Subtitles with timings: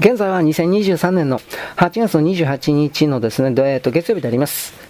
[0.00, 1.40] 現在は2023年の
[1.76, 4.87] 8月の28日のですね、えー、と月曜日であります。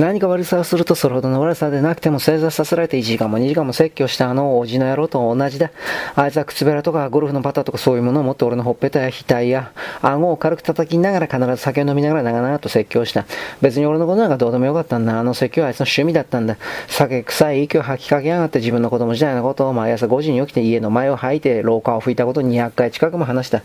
[0.00, 5.70] 何か悪さをするとそれほどの悪さでなくても正座させられて1時間も2時間も説教したあのおじの野郎と同じだ。
[6.16, 13.26] あいつは靴べらとかゴルフのパターとかそういうものを持って俺のほっぺたや額や顎を軽く叩きながら必ず酒を飲みながら長々と説教した。
[13.60, 15.20] 別に俺のことなんかどうでもよかったんだ。
[15.20, 16.56] あの説教はあいつの趣味だったんだ。
[16.88, 23.62] 酒臭い息を吐きかけやがって自分の子供時代のことを毎朝5時に起きて家の前を吐いて廊下を拭いたことを200回近くも話した。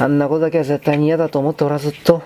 [0.00, 2.22] あんなことだけは絶対に嫌だと思っておらずっと、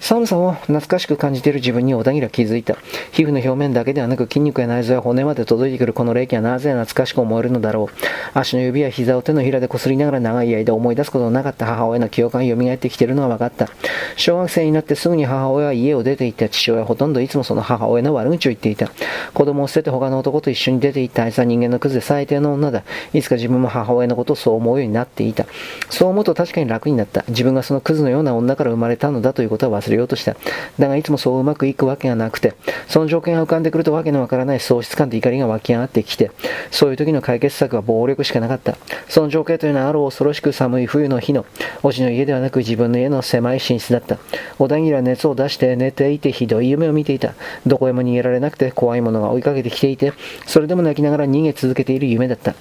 [0.00, 2.74] 寒さを懐かしく感じている自分に小田切は気づいた。
[3.12, 8.38] 皮膚の表面だけではなく筋肉や内臓や骨まで届いてくるこの霊気はなぜ懐かしく思えるのだろう。
[8.38, 13.68] 足の指や膝を手のひらでこすりながら長い間思い出すことのなかった母親の記憶が蘇ってきているのが分かった。
[14.16, 18.90] 小学生になってすぐに母親は家を出て行った父親はほとんどいつもその母親の悪口を言っていた。
[19.32, 22.82] 子供を捨てて他の男と一緒に出て行ったあいつは人間のクズで最低の女だ。
[23.12, 25.46] いつか自分も母親のことをそう思うようになっていた。
[25.90, 27.24] そう思うと確かに楽になった。
[27.28, 30.34] 自分がそのクズのような女から生まれたのだということは忘れようとした。
[30.78, 32.54] だがいつもそううまくいくわけがなくて、
[32.88, 36.30] その条件が浮かんでくるとわけのわからない喪失感と怒りが湧き上がってきて、
[36.70, 38.76] そういう時の解決策は暴力しかなかった。
[39.08, 41.44] その条件というのはある恐ろしく寒い冬の日の、
[41.82, 44.18] おじの家ではなく自分の家の狭い寝室だった。
[44.58, 47.34] 小田切は熱を出して寝ていてひどい夢を見ていた。
[47.66, 50.12] どこへも逃げられなくて怖いものが追いかけてきていて、
[50.46, 52.54] それでも泣きながら逃げ続けている夢だった。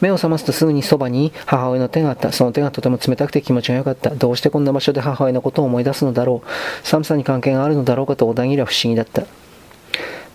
[0.00, 2.32] 目を覚ますとすぐにそばに母親の手があった。
[2.32, 4.10] その手がとても冷たくて気持ちが良かった。
[4.10, 6.48] どうしてこんな場所で母親のことを思い出すのだろう。
[6.86, 9.24] 寒さに関係があるのだろうかと小田切は不思議だった。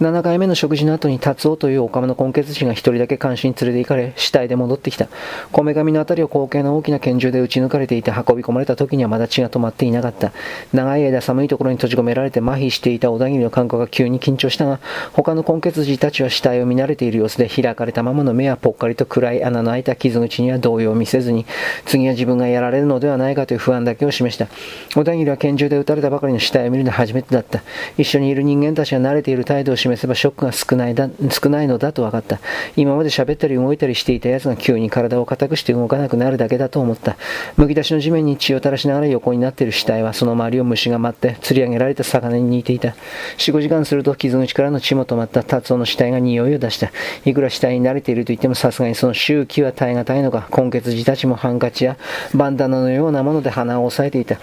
[0.02, 5.08] 7回目の食事の後に達夫というオカマの根血師が一人だけ監視に連れて行かれ、死体で戻ってきた。
[5.54, 10.34] こめかみのあたりを後継の大きな拳銃で撃ち抜かれていて運び込まれた時にはまだ血が止まっていなかった。
[10.74, 14.82] 長い間寒いところに閉じ込められて麻痺していた小田切の感覚が急に緊張したが、
[15.14, 21.46] 他の根血師たちは死体を見慣れている様子で開かれたままの目はぽっかりと暗い穴の開いた傷口には動揺を見せずに、
[21.86, 24.50] 次は自分がやられるのではないかという不安だけを示した。
[24.94, 27.64] 小田切は拳銃で撃たれたばかりの死体を見るのは初めてだった。
[27.98, 32.40] 一緒にいる人間たちが慣れている態度を示せばショックが少ないだ少ないのだと分かった。
[32.76, 37.18] 今まで喋ったり動いたりしていた奴が急に体を硬くして動かなくなるだけだと思った。
[37.58, 42.90] むき出しの地面に血を垂らしながら横になっている死体はその周りを虫が舞って釣り上げられた魚に似ていた。
[43.38, 46.92] 4、5時間すると傷口からの血も止まった達夫の死体が匂いを出した。
[47.26, 51.98] いくら死体に慣れていると言ってもさすがにその周期は耐え難いのか、根血児たちもハンカチや
[52.34, 54.38] バンダナのようなもので鼻を押さえていた。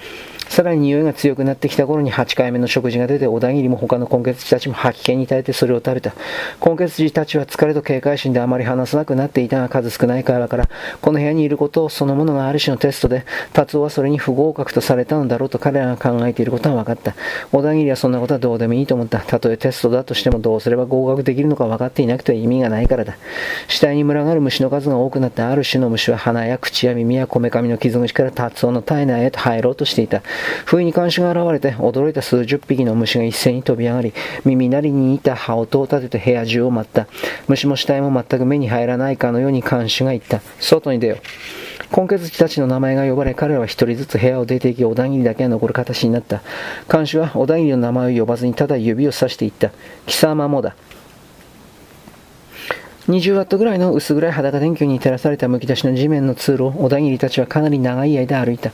[0.48, 6.12] さらに匂いが強くなってきた頃に8回目の食事が出て、小田切も他の根血児たちも吐き気に耐えてそれを食べた。
[6.64, 10.68] 根血児たちは疲れと警戒心であまり話さなくなっていたが、数少ない会話から、
[11.00, 17.14] この部屋にいることそのものがある種のテストで、達夫はそれに不合格とされたのだろうと彼らが考えていることは分かった。
[17.50, 19.20] 小田切はそんなことはどうでもいいと思った。
[19.20, 23.16] たとえテストだとしてもどうすれば合格できるのか分かっていなくては意味がないからだ。
[23.68, 30.22] 死体に群がる虫の数が多くなったある種の虫は鼻や口や耳やこめかみの傷口から達夫の体内へと入ろうとしていた。
[30.64, 34.12] 不意に監視が現れて驚いた数十匹の虫が一斉に飛び上がり、
[34.44, 37.06] 耳鳴りに似た羽音を立てて部屋中を舞った。
[37.48, 40.40] 虫も死体も全く目に入らないかのように看守が言った。
[40.60, 41.18] 外に出よう。
[41.94, 46.40] 根血児たちの名前が呼ばれ、彼らは一人ずつ部屋を出て行き、小田切だけが残る形になった。
[46.88, 49.70] 看守は小田切の名前を呼ばずにただ指をさして言った。
[50.06, 50.74] 貴様もだ。
[53.08, 58.70] 20ワットぐらいの薄暗い裸電球に照らされたむき出しの地面の通路を小田切たちはかなり長い間歩いた。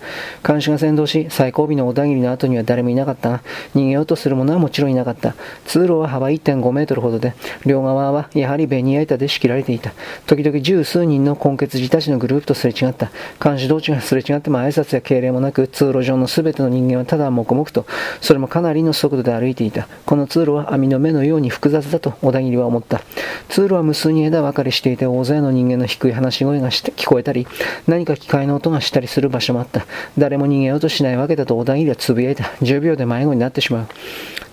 [0.47, 3.41] 監視が先導し、最後尾の小田切の後には誰もいなかったが、
[3.75, 5.35] 逃げようとする者はもちろんいなかった。
[5.65, 7.33] 通路は幅1.5メートルほどで、
[7.65, 9.93] 両側はやはりベニヤ板で仕切られていた。
[10.27, 13.11] 時々十数人の根血児たちのグループとすれ違った。
[13.43, 17.87] 監視同士がすれ違っても挨拶や敬礼もなく、通路上の全ての人間はただ黙々と、
[18.21, 19.89] それもかなりの速度で歩いていた。
[20.05, 23.01] この通路は網の目のように複雑だと小田切は思った。
[23.49, 27.47] 通路は無数にに枝分かれしていて大勢の人間の低い話し声がして聞こえたり、
[27.87, 29.87] 何か機械の音がしたりする場所もあった。
[30.17, 32.45] 誰も逃げようとしないわけだと小田切はつぶやいた。
[32.63, 33.87] 10秒で迷子になってしまう。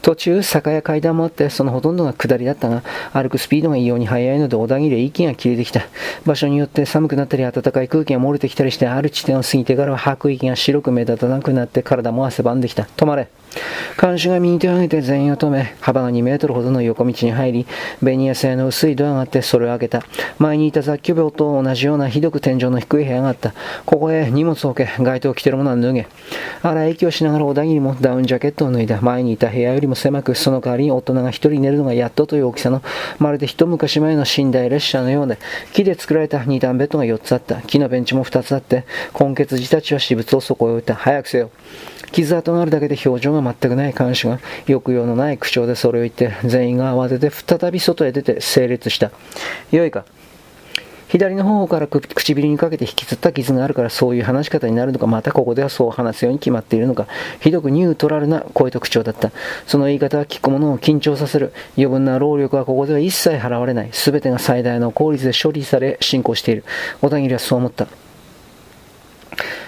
[0.05, 5.81] 途中、坂や階段もあって、そのほとんどが下りだったが、歩くスピードが異様に速いので小田切は息が切れてきた。
[6.27, 12.83] 場所によって寒くなったり暖かい空気が漏れてきたりして、ある地点を過ぎてからは吐く息が白く目立たなくなって体も汗ばんできた。
[12.83, 13.29] 止まれ。
[13.99, 17.67] 監視が右手を上げて全員を止め、幅が2メートルほどの横道に入り、
[18.03, 20.03] ベニヤ製の薄いドアがあってそれを開けた。
[20.37, 23.53] 前にいた雑居病と同じようなひどく天井の低い部屋があった。
[23.85, 26.07] ここへ荷物を置け、街灯を着てるものは脱げ。
[26.61, 28.99] 荒い息をしながら小田切もダウンジャケットを脱いだ。
[29.01, 32.81] 前にいた部屋よりも狭く、その代わりに大人が一人寝るのがやっとという大きさの、
[33.19, 35.37] まるで一昔前の寝台列車のようで、
[35.73, 37.61] 木で作られた二段ベッドが4つあった。
[37.61, 38.85] 木のベンチも2つあって、
[39.19, 40.95] 根血児たちは私物をそこへ置いた。
[40.95, 41.49] 早くせよ。
[42.11, 49.11] 傷跡があるだけで表情が全くない看守が抑揚のない口調でそれを言って全員が慌てて再び外へ出て整列した。
[49.71, 50.05] よいか
[51.07, 57.07] 左の方から唇にかけて引きつった傷があるからそういう話し方になるのか、またここではそう話すように決まっているのか、
[57.39, 59.31] ひどくニュートラルな声と口調だった。
[59.67, 61.53] その言い方は聞く者を緊張させる。
[61.77, 63.89] 余分な労力はここでは一切払われない。
[63.91, 66.63] すべてが最大の効率で処理され進行している。
[67.01, 67.87] 小田切はそう思った。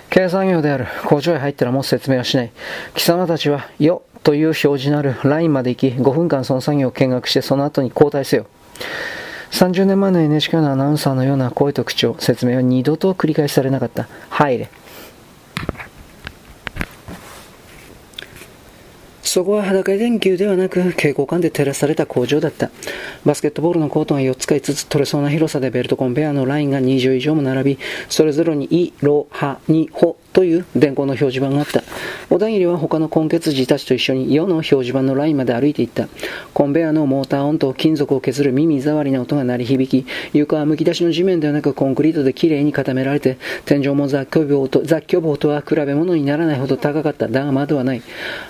[0.09, 0.87] 計算業である。
[1.05, 2.51] 工場へ入ったらもう説明はしない。
[2.95, 8.47] 貴様たちは、よという表示のあるラインまで行き、5分間その作業を見学してその後に交代せよ。
[9.51, 14.07] 30年前の NHK のアナウンサーのような声と口調、説明は二度と繰り返されなかった。
[14.29, 14.69] 入れ。
[19.23, 22.71] そこは裸電球ではなく蛍光管で照らされた工場だった。
[23.25, 27.79] バスケットボールのコートが4つか5つ取れそうな広さでベルトコンベアのラインが20以上も並び、
[28.09, 31.81] それぞれにイ、ロ、ハ、ニ、ホという電光の表示板があった。
[32.29, 36.07] 小田切は他の根血児たちと一緒に世の表示板のラインまで歩いていった。
[36.53, 47.27] コンベアのモーター音と金属を削る耳障りな音が鳴り響き、床はむき出しの地面ではなくコンクリートできれいに固められて、天井も雑居房と雑居房とは比べ物にならないほど高かった。
[47.27, 48.03] だが窓はない。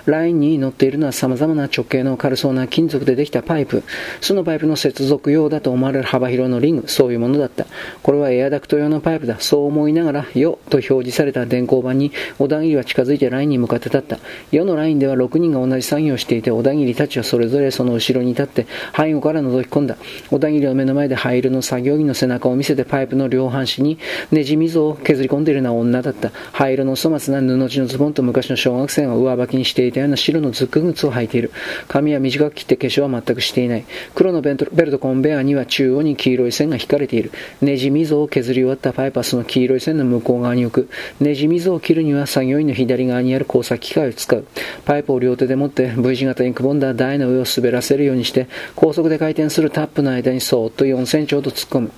[0.05, 3.83] ラインに乗っているのは様々な直径の軽そうな金属でできたパイプ。
[4.19, 6.89] そのパイプの接続用だと思われる幅広のリング。
[6.89, 7.65] そういうものだった。
[8.03, 9.39] これはエアダクト用のパイプだ。
[9.39, 14.19] そう思いながら、よと表示された電光板に小田切は近づいてラインに向かって立った。
[14.51, 19.97] 世のラインでは6人が同じ作業をしていて、小田切たちはそれぞれその後ろに立って、背後から覗き込んだ。
[20.29, 23.97] 小田切の目の前で灰色の作業着の背中を見せてパイプの両端に
[24.31, 26.31] ねじ溝を削り込んでいるような女だった。
[26.51, 31.51] 灰色の粗末な布地のズボンと昔の小学生が上履きにしていたような白のズック靴を履いている。
[31.87, 33.85] 髪は短く切って化粧は全くしていない。
[34.15, 37.31] 黒のベルトコンベアには中央に黄色い線が引かれている。
[37.61, 40.89] ねじ溝を削り終わったパイプはその黄色い線の向こう側に置く。
[41.23, 44.45] ねじ溝を切るには作業員の左側にある工作機械を使う。
[44.85, 51.91] パイプを両手で持って V 字型にくぼんだ台の上を滑らせるようにして、高速で回転するタップの間にそーっと4センチほど突っ込む。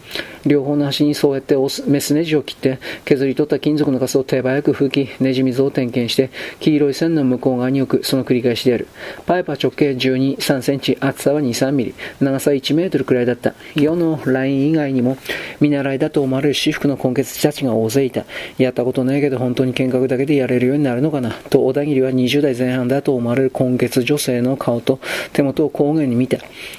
[0.46, 1.56] 両方の端にそうやって
[1.88, 6.30] メスネジを切って、削り取った金属のガスを手早く吹き、ネジ溝を点検して、
[6.60, 8.04] 黄色い線の向こう側に置く。
[8.06, 8.88] その繰り返しである。
[9.26, 13.54] パイプは直径12、3センチ、厚さは2、3ミリ、長さ1メートルくらいだった。
[13.76, 15.18] 世のライン以外にも、
[15.60, 18.26] 見習いだと思われる私服の根血たちが大勢いた。
[18.58, 21.32] やったことないけど本当に見学だけでやれるようになるのかな。
[21.50, 25.00] と小田切は20代前半だと思われる根血女性の顔と
[25.34, 26.38] 手元を交互に見た。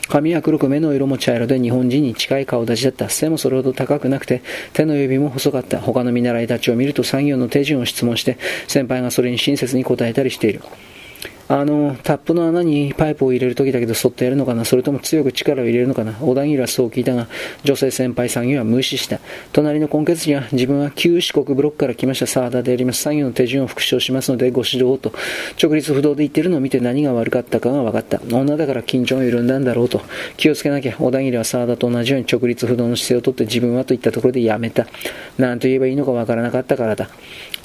[0.08, 3.08] 髪は黒く目の色も茶色で日本人に近い顔立ちだった。
[3.08, 4.42] 背もそれほど高くなくて
[4.72, 5.80] 手の指も細かった。
[5.80, 8.38] 他の見習いたちを見ると作業の手順を質問して
[8.68, 10.60] 先輩がそれに親切に答えたりしている。
[11.50, 14.64] あの、タップの穴にパイプを入れるときだけどそっとやるのかな？
[14.64, 16.12] それとも強く力を入れるのかな？
[16.12, 17.26] 小田切はそう聞いたが、
[17.64, 19.18] 女性先輩作業は無視した。
[19.52, 23.02] 隣の根血児は自分は旧四国ブロックから来ましたサーダでやります。
[23.02, 25.12] 作業の手順を復唱しますのでご指導をと。
[25.60, 28.20] 直立不動で言ってるのを見て何が悪かったかが分かった。
[28.32, 30.02] 女だから緊張が緩んだんだろうと。
[30.36, 30.96] 気をつけなきゃ。
[30.96, 34.86] 小田切はサーダと同じように直立不動の姿勢をとって自分はといったところでやめた。
[35.36, 37.10] 何と言えばいいのか分からなかったからだ。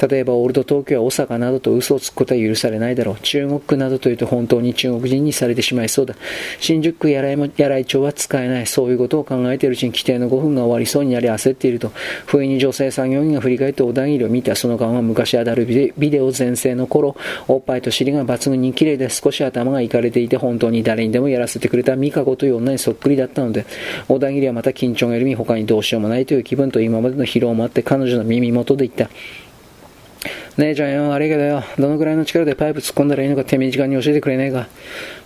[0.09, 3.17] 例えばオールド東京や大阪などと嘘をつくことは許されないだろう。
[3.21, 6.16] 中国などというと本当に中国人にされてしまいそうだ。
[6.60, 8.68] 新宿区やらいもやらい町は使えない。
[8.68, 11.92] そういうことを考えているうちに規定の5分が終わりそうになり焦っていると、
[12.25, 14.56] 不意に女性作業員が振り返って小田切を見た。
[14.56, 17.16] その顔は昔アダルビデオ全盛の頃、
[17.48, 23.66] おっぱいと尻が抜群に綺麗で少し頭がいかれていて本当に誰にでもやらせてくれた美香子という女にそっくりだったので、
[24.07, 29.10] 小田切はまた緊張が緩み他にどうしようもないという気分と今までの疲労もあって彼女の耳元で言った。
[30.57, 34.68] 姉ちゃんよ、悪いけどよ、どのくらいの力でパイプ突っ込んだらいいのか手短に教えてくれねえか。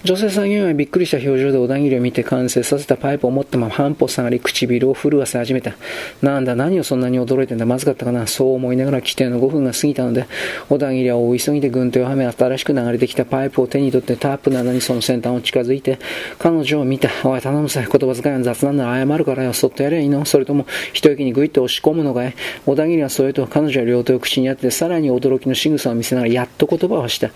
[0.04, 5.76] 女性作業員はびっくりした表情で小田切を見て完成させたパイプを持ったまま半歩下がり唇を震わせ始めた。
[6.24, 8.26] なんだ、何をそんなに驚いてんだ、まずかったかな。
[8.26, 10.26] そう思いながら規定の5分が過ぎたので、
[10.68, 16.00] 小田切は大急ぎで軍手をはめ新しく流れてきたパイプを手に取ってタップなどにその先端を近づいて、
[16.40, 17.10] 彼女を見た。
[17.24, 20.26] おい、頼むさ、言葉遣いが雑なんなら謝るからよ、そっとやればいいの？
[20.26, 22.34] それとも、一息にグイッと押し込むのかい？
[22.66, 27.30] 小田切はそれと彼女は両手を口に当てて、さらに驚きの仕草を見せながらやっと言葉をした。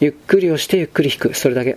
[0.00, 1.34] ゆっくり押してゆっくり引く。
[1.34, 1.76] それだけ。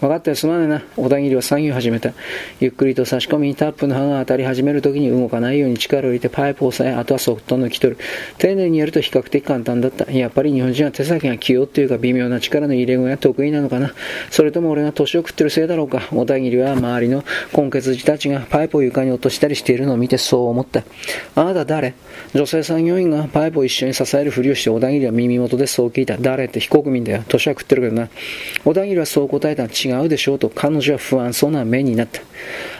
[0.00, 0.82] 分かったよ、すまねえな。
[0.96, 2.12] 小田切は作業を始めた。
[2.60, 8.00] ゆっくりと差し込みにタップの刃が当たり始めるときに動かないように力を入れてパイプを押さえ、あとはそっと抜き取る。
[8.38, 10.10] 丁寧にやると比較的簡単だった。
[10.12, 13.94] やっぱり日本人は手先が器用っていうか微妙な力の入れ具が得意なのかな。
[14.30, 16.00] それとも俺が年を食ってるせいだろうか。
[16.10, 17.24] 小田切は周りの
[17.56, 20.84] 根血児たちがパイプを床に落としたりしているのを見てそう思った。
[21.34, 21.94] あなた誰？
[22.34, 26.18] 女性作業員がパイプを一緒に支えるふりをして小田切は耳元でそう聞いた。
[26.18, 27.24] 誰って非国民だよ。
[27.26, 28.08] 年は食ってるけどな。
[28.64, 29.68] 小田切はそう答えた。
[29.86, 32.20] 違うでしょうと彼女は不安そうな目になった。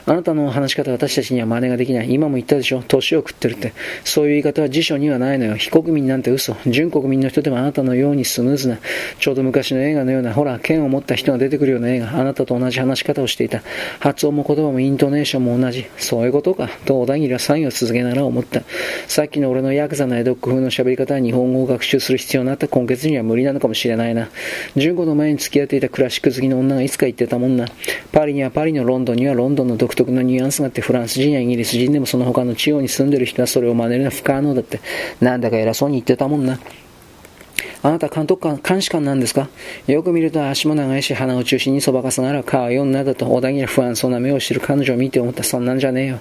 [0.07, 2.13] あなたの話し方は私たちには真似ができない。
[2.13, 3.73] 今も言ったでしょ年を食ってるって。
[4.05, 5.57] そういう言い方は辞書にはないのよ。
[5.57, 6.57] 非国民なんて嘘。
[6.67, 8.79] 純国民の人でもあなたのようにスムーズな、
[9.19, 12.21] ちょうど昔の映画のような、ほら、剣を持った人が出てくるような映画。
[12.21, 13.63] あなたと同じ話し方をしていた。
[13.99, 15.87] 発音も言葉もイントネーションも同じ。
[15.99, 16.69] そういうことか。
[16.85, 18.63] と小田切は作業を続けながら思った。
[19.09, 24.29] さっきの俺のヤクザな江戸っ子風の喋り方は日本語を学習する必要になった今月には無理なのかもしれないな。
[24.77, 27.67] 純子の前に付き合っていたクラシック好きの女がいつか言ってたもんな。
[28.13, 34.81] パリにはパリのロンドンにはロンドンの独特のニュアンスがあってフランス人やイギリス人でもその他の地方に住んでる人はそれを真似るのは不可能だって。
[35.21, 36.61] なんだか偉そうに言ってたもんな。
[37.87, 39.49] あなた監督官、監視官なんですか？
[39.87, 45.45] よく見ると足も長いし鼻を中心にそばかすなら顔よ女だと小田切不安そうな目をしてる彼女を見て思った。
[45.45, 46.19] そんなんじゃねえよ。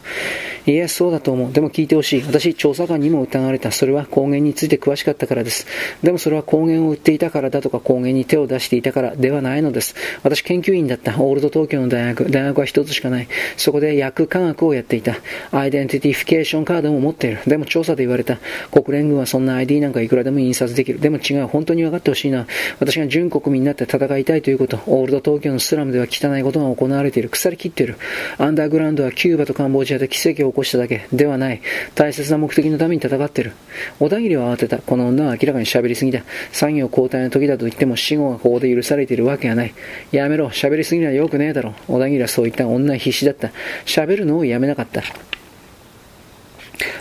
[0.68, 1.52] いや、そうだと思う。
[1.52, 2.22] でも聞いてほしい。
[2.22, 3.72] 私、調査官にも疑われた。
[3.72, 5.66] それは高原について詳しかったからです。
[6.04, 9.96] でもそれは高原を売っていたからだとか高原に手を出していたからではないのです。
[10.22, 11.20] 私、研究員だった。
[11.20, 12.30] オールド東京の大学。
[12.30, 13.28] 大学は一つしかない。
[13.58, 15.16] そこで薬科学をやっていた。
[15.52, 17.40] identification card も持っている。
[17.48, 18.38] でも調査で言われた。
[18.72, 21.00] 国連軍はそんな ID なんかいくらでも印刷できる。
[21.00, 21.55] でも違う。
[21.56, 22.48] 本当に分かってほしいな。
[22.82, 24.78] 私が準国民になって戦いたいということ。
[24.88, 27.30] オールド東京のスラムでは汚いことが行われている。
[27.30, 27.96] 腐りきっている。
[28.38, 31.62] アンダーグラウンドはキューバとカンボジアで奇跡を起こしただけではない。
[31.96, 33.54] 大切な目的のために戦っている。
[34.02, 34.80] 小田切は慌てた。
[34.80, 36.24] この女は明らかに喋りすぎだ。
[36.52, 39.74] 産業交代の時だと言っても死後がここで許されているわけがない。
[40.12, 40.50] やめろ。
[40.50, 41.74] 喋りすぎるのは良くねえだろ。
[41.88, 43.52] 小田切はそう言った女は必死だった。
[43.86, 45.04] 喋るのをやめなかった。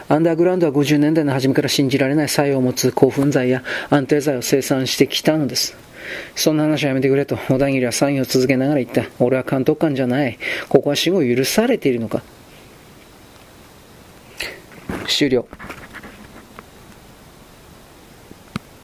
[0.09, 5.77] アンダーグラウンドは50年代の初めから信じられない作用を持つ興奮剤や安定剤を生産してきたのです。
[6.37, 9.05] そんな話はやめてくれと、小田切はサインを続けながら言った。
[9.19, 10.39] 俺は監督官じゃない。
[10.69, 12.23] ここは死後許されているのか。
[15.07, 15.47] 終了。